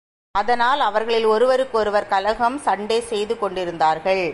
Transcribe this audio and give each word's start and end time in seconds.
அதனால் 0.35 0.81
அவர்களில் 0.81 1.25
ஒருவருக்கொருவர் 1.25 2.11
கலகம், 2.13 2.57
சண்டை 2.67 2.99
செய்து 3.11 3.35
கொண்டிருந்தார்கள். 3.37 4.25